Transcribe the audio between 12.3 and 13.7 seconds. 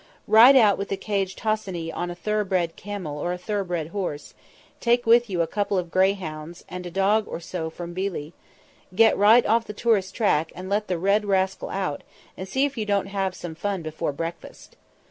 and see if you don't have some